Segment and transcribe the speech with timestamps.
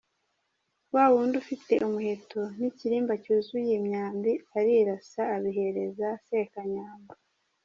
[0.95, 7.11] Wawundi ufite umuheto n’ikirimba cyuzuye imyambi arirasa abihereza Sekanyambo.